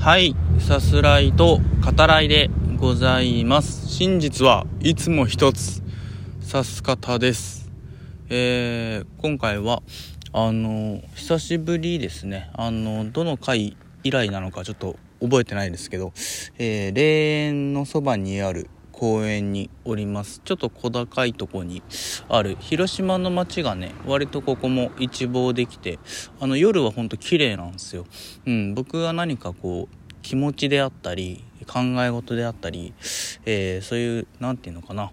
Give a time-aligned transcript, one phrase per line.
[0.00, 3.86] はいさすらいと語らいでございます。
[3.86, 5.82] 真実はいつも一つ。
[6.40, 7.70] さす方です。
[8.30, 9.82] えー、今回は
[10.32, 12.50] あの久しぶりですね。
[12.54, 16.14] あのどの回以来なのかちょっと覚えてないですけど、
[16.56, 18.70] えー、霊園のそばにある
[19.00, 20.42] 公園におります。
[20.44, 21.82] ちょっと小高いとこに
[22.28, 22.58] ある。
[22.60, 25.98] 広島の街がね割とここも一望できて
[26.38, 28.04] あの夜はほんと綺麗なんですよ。
[28.44, 32.92] うん僕が何かこう気持ちであったり考え事であったり、
[33.46, 35.12] えー、そういう何て言うのかな。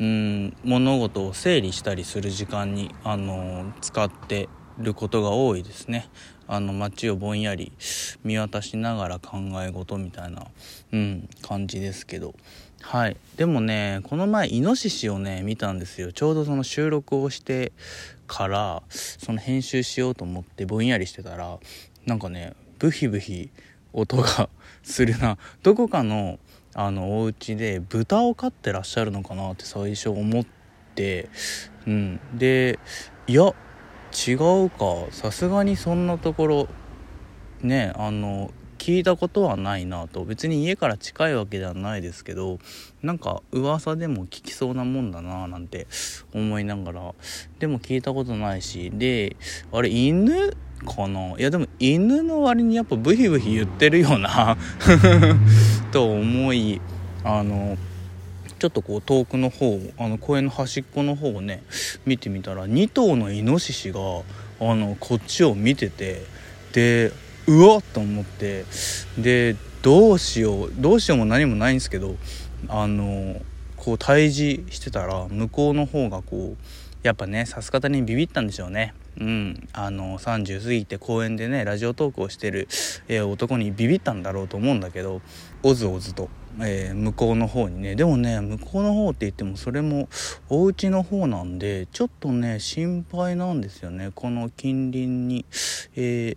[0.00, 6.08] うん物事を整理したりする時間に、あのー、使ってることが多いですね。
[6.48, 7.72] あの街をぼんやり
[8.24, 10.46] 見渡しながら考え事みたいな、
[10.92, 12.34] うん、感じですけど。
[12.82, 13.16] はい。
[13.36, 16.12] でもねこの前イノシシをね見たんですよ。
[16.12, 17.72] ちょうどその収録をして
[18.26, 21.58] からその編集しようと思ってぼんやりしてたら
[22.04, 23.50] なんかねブヒブヒ
[23.92, 24.48] 音が
[24.82, 25.38] するな。
[25.62, 26.38] どこかの
[26.74, 30.44] あのお家で豚を飼ってらっしゃるのかなって最初思っ
[30.94, 31.28] て
[31.86, 32.20] うん。
[32.34, 32.78] で
[33.26, 33.52] いや
[34.12, 35.06] 違うか。
[35.10, 36.68] さすがにそんなところ。
[37.62, 40.24] ねあの聞いたことはないなと。
[40.24, 42.58] 別に家から近いわけではないですけど
[43.02, 45.86] なんか噂でも聞きそうなもんだななんて
[46.34, 47.14] 思いながら。
[47.58, 48.90] でも聞いたことないし。
[48.94, 49.36] で
[49.72, 50.56] あれ犬？
[50.84, 51.34] かな？
[51.38, 54.56] いやでも犬の割にやっぱブヒブヒ言ってるよな。
[55.90, 56.80] と思い
[57.24, 57.76] あの
[58.58, 61.62] ちょっとこう遠くの方あの公園の端っこの方をね
[62.06, 66.24] 見てみたら2頭のイノシシがあのこっちを見てて
[66.72, 67.12] で
[67.46, 68.64] うわっと思って
[69.18, 72.16] でどうしようどうしようも何もないんですけど
[72.68, 73.40] あの
[73.76, 78.94] こう対峙してたら向こうの方がこうやっぱねさす方にビビったんでしょうね。
[79.18, 79.68] うん。
[79.72, 82.66] あの30過ぎて公園でねラジオトークをしてる、
[83.06, 85.22] えー、男にビビったんだろうと思うんだけど
[85.62, 86.28] おずおずと、
[86.60, 87.94] えー、向こうの方にね。
[87.94, 90.08] でもね向こうの方って言ってもそれも
[90.48, 94.10] お家の方なんでちょっとね心配なんですよね。
[94.14, 95.44] この近隣に、
[95.94, 96.36] えー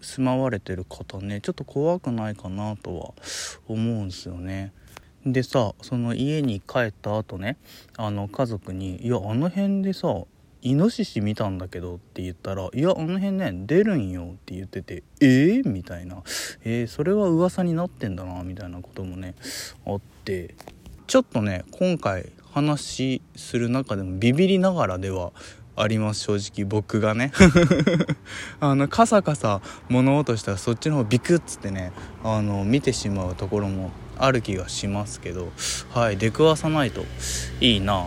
[0.00, 1.40] 住まわれてる方ね。
[1.40, 3.12] ちょっと怖くないかなとは
[3.66, 4.72] 思うんですよね。
[5.26, 7.56] でさその家に帰った後ね
[7.96, 10.14] あの家族に「いやあの辺でさ
[10.62, 16.22] イノシシ見たんだけど」って言ったら「いやあの辺ね出るんよ」って言ってて「えー?」みたいな
[16.64, 19.34] 「えー、それは噂になってんだな」みたいなこともね
[19.86, 20.54] あって。
[21.08, 25.32] ちょっとね今回話する中でもビビりながらでは
[25.74, 27.32] あります正直僕がね。
[28.60, 31.92] あのカサカサ物音したらそっちの方ビクッつってね
[32.22, 35.50] あの見てしまうところもある気がしますけど。
[35.94, 37.06] はい出くわさないと
[37.60, 38.04] いいな。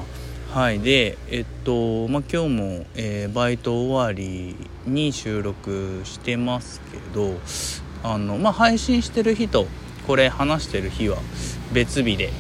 [0.54, 7.36] はいでえっとまあ今日も、えー、バイト終わりに収録してますけど
[8.04, 9.66] あのまあ配信してる日と
[10.06, 11.20] これ話してる日は
[11.72, 12.32] 別日で。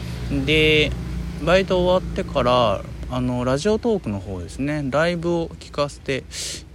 [0.45, 0.91] で
[1.45, 6.25] バイト終わってからあのラジオトークの方ですねライブを聞かせて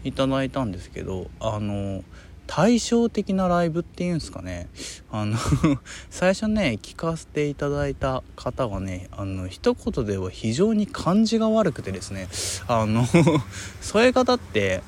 [0.04, 2.02] いただいたんですけどあの
[2.46, 4.68] 対照的なライブっていうんですかね。
[5.10, 5.36] あの
[6.10, 12.28] 最初ね聞かせていただいた方がねあの一言では非常に感じが悪くてですね。
[12.68, 13.06] あの
[13.80, 14.82] そういう方って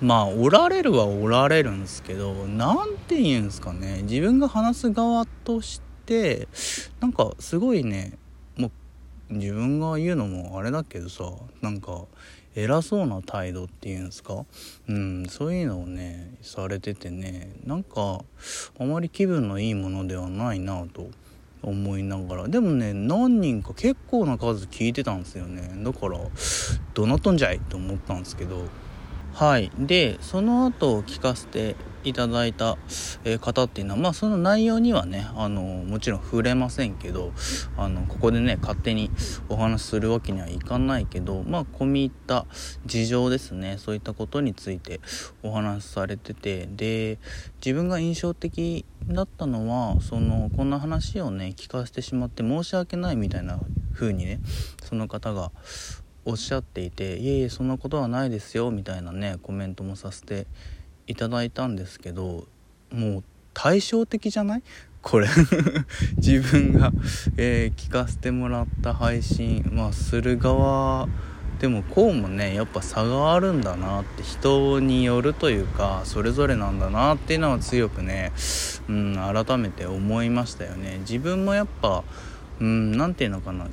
[0.00, 4.02] まあおられるはおられるんですけど何て言うんですかね。
[4.02, 6.48] 自分が話す側として
[7.00, 8.18] なんかすごいね
[8.56, 8.70] も
[9.30, 11.30] う自分が言うのもあれだけどさ
[11.60, 12.04] なんか
[12.60, 14.44] 偉そうな態度っていうんですか？
[14.88, 18.24] うんそういうのをねされててねなんか
[18.80, 21.06] あまり気分のいいものではないなと
[21.62, 22.48] 思いながら。
[22.48, 25.70] でもね何人か結構な数聞いてたんですよね。
[25.84, 26.18] だから
[26.94, 28.64] どなっとんじゃいと思ったんですけど。
[29.34, 29.70] はい。
[29.78, 31.76] でその後聞かせて
[32.08, 32.76] いただいた、
[33.40, 37.32] 方っていうのはまあその内容にはねあのもちろん触れませんけど
[37.76, 39.10] あのここでね勝手に
[39.48, 42.46] お話しするわけにはいかないけどまあ込み入った
[42.86, 43.76] 事情ですね。
[43.78, 45.00] そういったことについて
[45.42, 47.18] お話しされててで
[47.64, 53.58] 自分が印象的だったのはそのこんな話をね聞かせてしまって申し訳ないみたいな
[53.94, 54.40] 風にね
[54.82, 55.50] その方が
[56.24, 60.46] おっしゃっていて「いえいえそんなことはないですよ」みたいなねコメントもさせて
[61.08, 62.46] いただいたんですけど
[62.92, 63.24] もう
[63.54, 64.62] 対照的じゃない？
[65.02, 65.28] これ。
[66.18, 66.92] 自分が、
[67.36, 71.08] えー、聞かせてもらった配信まあする側
[71.60, 78.32] でもこうもねやっぱ差があるんだなって人によるというかそれぞれなんだなっていうのは強くね、
[78.88, 80.98] うん、改めて思いましたよね。
[81.00, 82.04] 自分もやっぱ
[82.60, 83.66] 何、うん、て言うのかな。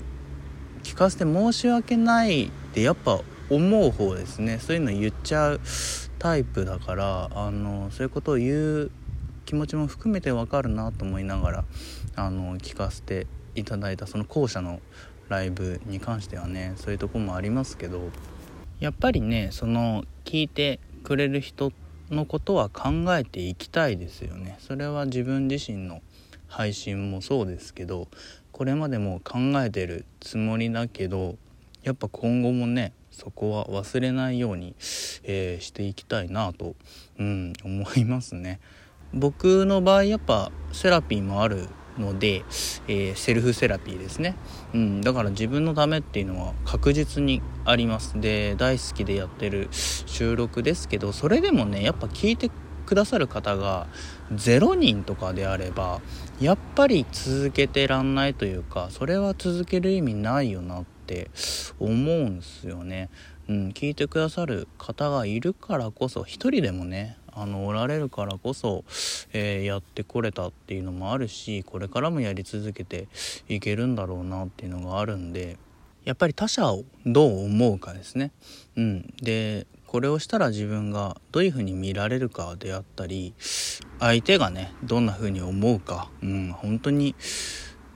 [0.84, 4.60] 聞かせて申し訳ないってやっぱ思う方ですね。
[4.60, 5.62] そういうの言っちゃう
[6.20, 8.92] タイプだからあのそういうことを言う
[9.46, 11.66] 気持ちも含めてわかるなと思いながら
[12.16, 14.80] あの聞かせていただいたその後者の
[15.30, 18.10] ライブに関してはねそういうとこもありますけど
[18.80, 21.72] やっぱりねその聞いてくれる人
[22.10, 24.58] のことは考えていきたいですよね。
[24.60, 26.02] それは自分自身の
[26.48, 28.08] 配信もそうですけど
[28.52, 31.36] これまでも考えてるつもりだけど
[31.84, 34.76] やっぱ今後もねそこは忘れないように、
[35.24, 36.76] えー、していきたいなと、
[37.18, 38.60] うん、思いますね。
[39.14, 42.44] 僕の場合やっぱセラピーもあるので、
[42.88, 44.36] えー、セルフセラピーですね、
[44.74, 52.52] うん、だから自分のためっていうのは確実にありますで大好きでやってる収録ですけどそれでもねやっぱ聞いて
[52.86, 53.88] くださる方が
[54.34, 56.02] 0人とかであれば
[56.40, 61.30] やっぱり続けてらんないというかそれは続ける意味ないよなってって
[61.80, 63.10] 思うんすよね。
[63.48, 68.84] うん、聞いてくださる方がいるからこそ一人でもねあのおられるからこそ、
[69.34, 73.08] えー、やってこれたっていうのもあるしこれからもやり続けて
[73.48, 75.60] いけるんだろうなっていうのがあるんで
[76.06, 78.32] やっぱり他者をどう思うかですね。
[78.78, 83.34] うん、でこれをしたら自分がどういうふうに見られるかであったり
[84.00, 87.16] 相手がねどんな風に思うか、うん、本当に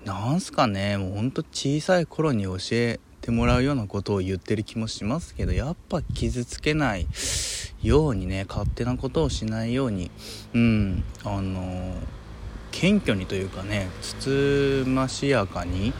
[0.05, 0.97] なんすかね。
[0.97, 7.05] もうほんと小さい頃に教えてもらうようなことを言ってる気もしますけどやっぱ傷つけない
[7.83, 10.09] ようにね勝手なことをしないように
[10.53, 11.93] うんあの
[12.71, 15.93] 謙虚にというかねつつましやかに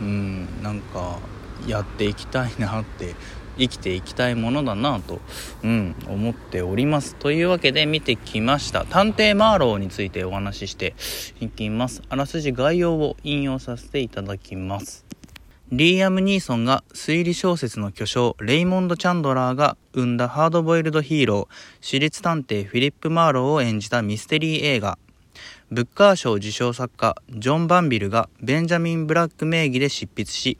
[0.00, 1.18] うんなんか
[1.66, 3.14] やっていきたいなって
[3.58, 5.20] 生きていきたいものだなと、
[5.62, 7.14] うん、思っております。
[7.16, 8.84] というわけで見てきました。
[8.84, 10.94] 探偵マーローについてお話しして
[11.40, 12.02] いきます。
[12.08, 15.04] あらすじ概要を引用させていただきます。
[15.70, 24.98] リーアム・ニーソンが推理小説の巨匠レイモンド・チャンドラーが生んだハードボイルドヒーロー、私立探偵フィリップ・マーローを演じたミステリー映画。
[25.70, 30.58] ブッカー賞受賞作家ジョン・バンビルがベンジャミン・ブラック名義で執筆し、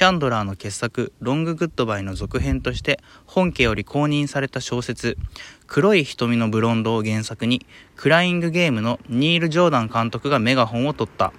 [0.00, 5.18] チャンドラーの傑作ロング・グッドバイの続編として本家より公認された小説
[5.66, 7.66] 黒い瞳のブロンドを原作に
[7.96, 11.34] クライングゲームのニール・ジョーダン監督がメガホンを取った。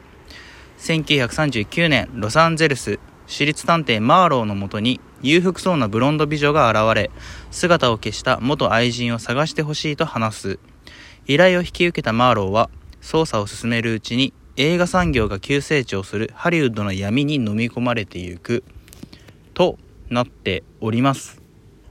[0.78, 7.10] 1939年ロサンゼルス私立探偵マーローのもとに裕福そうなブロンド美女が現れ、
[7.50, 10.60] 姿を消した元愛人を探してほしいと話す。
[11.26, 12.70] 依頼を引き受けたマーローは、
[13.02, 18.64] 捜査を進めるうちに映画産業が急成長するハリウッドの闇に飲み込まれていく、
[19.54, 19.78] と
[20.10, 21.42] なっております。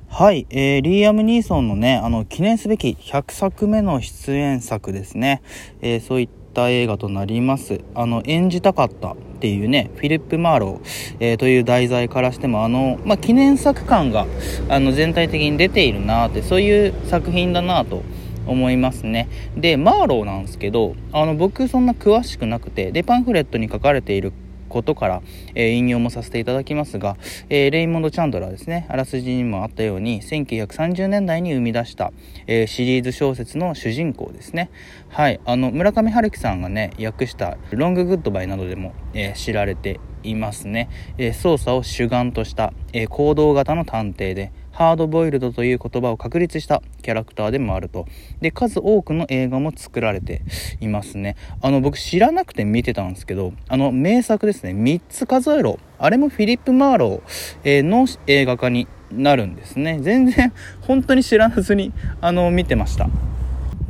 [0.09, 5.41] はい、えー、リーアム・ニーソンのね、あの、記念すべき100作目の出演作ですね。
[5.81, 7.81] えー、そういった映画となります。
[7.95, 14.27] あの、演じたかったっていうね、フィリップ・マーロー、えー、という題材からしても、あの、まあ、記念作感が、
[14.69, 18.03] あの、全体的に出ているなって、そういう作品だなと
[18.51, 19.29] 思いますね。
[19.57, 24.33] で、マーローなんですけど、あの、僕そんな詳しくなくて、で、パンフレットに書かれている
[24.69, 25.23] ことから、
[25.55, 27.17] えー、引用もさせていただきますが、
[27.49, 32.13] えー、レイモンド・チャンドラーですね、あらすじにもあったように、1930年代に生み出した、
[32.49, 34.71] えー、シリーズ小説の主人公ですね。
[35.09, 40.89] はい、あの、村上春樹さんがね、訳したロング・グッドバイなどでも、え知られていますね。
[41.19, 48.07] え捜査を主眼とした、え行動型の探偵で、ハードボイルドという言葉を確立したキャラクターでもあると。
[48.41, 50.41] で、数多くの映画も作られて
[50.81, 51.37] いますね。
[51.61, 55.79] あの、僕知らなくて見てたんですけど、あの、名作ですね、3つ数えろ。
[55.99, 59.99] あれもフィリップ・マーローの映画化になるんですね。
[60.01, 60.51] 全然、
[60.81, 63.11] 本当に知らずに、あの、見てました。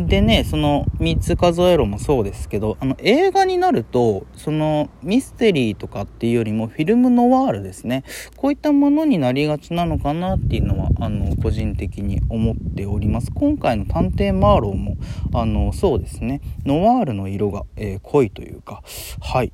[0.06, 8.04] でね、その3つ数えろもそうですけど、あの映画になると、そのミステリーとかっていうよりもフィルムノワールですね。
[8.36, 13.30] こういったものになりがちなのかなっていうのは、あの、個人的に思っております。
[13.32, 14.96] 今回の探偵マーローも、
[15.32, 16.40] あの、そうですね。
[16.64, 18.82] ノワールの色が、えー、濃いというか、
[19.20, 19.52] はい。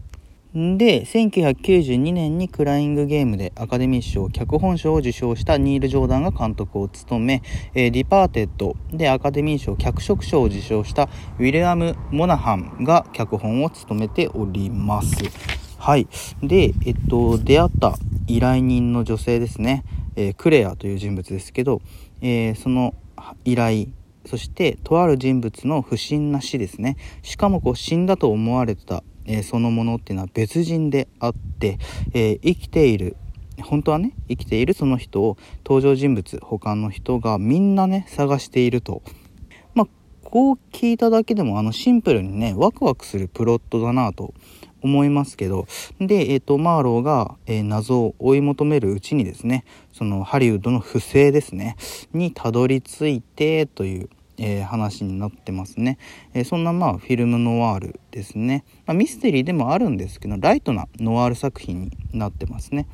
[0.56, 7.42] で、1992年にクライングゲームでアカデミー賞脚本賞を受賞したニール・ジョーダンが監督を務め、
[7.75, 15.25] えー、ディパーテッドでアカデミー賞脚色賞を受賞したウィリアム・モナハンが脚本を務めております。
[15.76, 16.08] はい。
[16.42, 17.96] で、えっと、出会った
[18.26, 19.84] 依頼人の女性ですね、
[20.16, 21.82] えー、クレアという人物ですけど、
[22.22, 22.94] えー、その
[23.44, 23.88] 依頼、
[24.25, 26.96] そしてとある人物の不審な死ですね。
[27.20, 31.78] しかもこう死んだと思われたえ、そのものっていうのは別人であって、
[32.14, 33.16] えー、生きている
[33.62, 39.02] 本当はね生きているその人を登場人物他の人がみんなね探していると。
[39.75, 39.88] まあ
[40.23, 44.35] こう聞いただけでもあのシンプルにねワクワクするプロットだなと
[44.83, 45.66] 思いますけど。
[46.00, 51.76] で、えーと、マーローが、えー、謎を追い求めるうちにですねそのハリウッドの不正ですね
[52.12, 55.99] にたどり着いてというえー、話になってますね、
[56.35, 62.87] えー、そんなまあフィルムノワールですね、まあ、ミステリーでもあるんですけどライトなノワール作品になってますね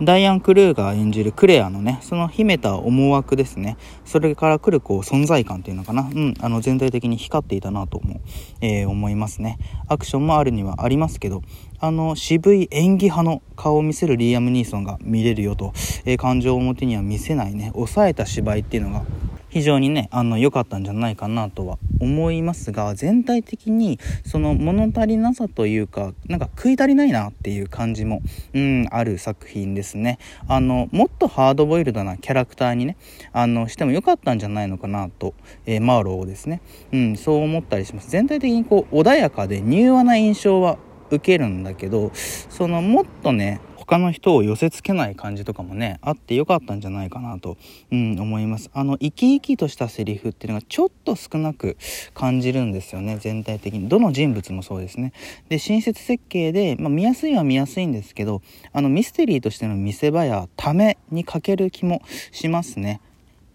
[0.00, 3.76] ダイアン・クルーが演じるクレアのね、その秘めた思惑ですね。
[4.04, 6.02] それから来るこう存在感っていうのかな。
[6.02, 8.20] うん、あの全体的に光っていたなとも、
[8.60, 9.58] えー、思いますね。
[9.88, 11.42] アクションもあるにはありますけど、
[11.80, 15.72] あの渋い演技派の顔を見せるリーアム・ニーソンが見れるよと、
[16.04, 19.02] えー、感情を表には見せないね、抑えた芝居っていうのが
[19.48, 28.22] 非常にねあの良かったんじゃないかなとは思いますが全体的にその物足りなさというかなんか食い足りないなっていう感じも
[28.54, 30.18] うんある作品ですね。
[30.46, 32.96] あのもっとハードボイルドなキャラクターにね
[33.32, 35.34] あのしても良かったんじゃないのかなと、
[35.66, 36.60] えー、マーローをですね。
[36.92, 38.10] うんそう思ったりします。
[38.10, 40.78] 全体的にこう穏やかで柔和な印象は
[41.10, 47.56] 受けるんだけどそのもっとね他の人を寄せつけない感じとかもねあってよかったんじゃないかなと、
[47.90, 48.70] うん、思います。
[48.74, 51.78] あの生き生きとしたセリフっていうのがちょっと少なく
[52.12, 53.88] 感じるんですよね全体的に。
[53.88, 55.14] どの人物もそうですね。
[55.48, 58.42] で親切設計で、まあ、見やすいは見やすいんですけど
[58.74, 63.00] あのミステリーとしての見せ場やために欠ける気もしますね。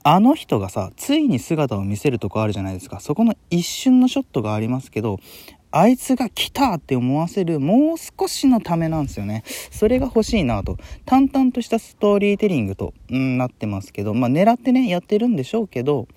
[0.06, 3.00] あの人がさ、ついに姿を見せるとこあるじゃないですか。
[3.00, 5.20] そこの一瞬のショットがありますけど、
[5.76, 9.44] あいつが来たって思わせるもう少しのためなんですよね。
[9.72, 10.78] それが欲しいなと。
[11.06, 16.08] 淡々としたストーリーテリングと、うん、なってますけど、まあ狙ってね、やってるんでしょうけど、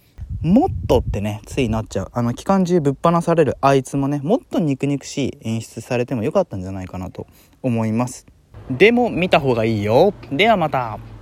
[0.42, 2.10] もっとってね、ついなっちゃう。
[2.12, 7.26] あの、期間中ぶっ放されるあいつもね、もっと肉肉しい演出されてもよかったんじゃないかなと
[7.62, 8.26] 思います。
[8.70, 10.12] でも見た方がいいよ。
[10.30, 11.15] ではまた。